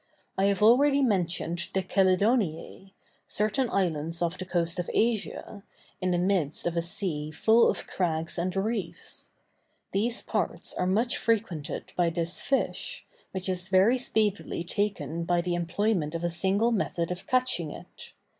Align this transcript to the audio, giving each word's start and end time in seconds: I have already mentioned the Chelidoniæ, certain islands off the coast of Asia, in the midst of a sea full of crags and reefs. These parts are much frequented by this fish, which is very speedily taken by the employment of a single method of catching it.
I 0.35 0.45
have 0.45 0.63
already 0.63 1.03
mentioned 1.03 1.69
the 1.75 1.83
Chelidoniæ, 1.83 2.91
certain 3.27 3.69
islands 3.69 4.19
off 4.23 4.35
the 4.35 4.45
coast 4.45 4.79
of 4.79 4.89
Asia, 4.95 5.61
in 6.01 6.09
the 6.09 6.17
midst 6.17 6.65
of 6.65 6.75
a 6.75 6.81
sea 6.81 7.29
full 7.29 7.69
of 7.69 7.85
crags 7.85 8.39
and 8.39 8.55
reefs. 8.55 9.29
These 9.91 10.23
parts 10.23 10.73
are 10.73 10.87
much 10.87 11.17
frequented 11.19 11.93
by 11.95 12.09
this 12.09 12.39
fish, 12.41 13.05
which 13.31 13.47
is 13.47 13.67
very 13.67 13.99
speedily 13.99 14.63
taken 14.63 15.23
by 15.23 15.39
the 15.39 15.53
employment 15.53 16.15
of 16.15 16.23
a 16.23 16.31
single 16.31 16.71
method 16.71 17.11
of 17.11 17.27
catching 17.27 17.69
it. 17.69 18.13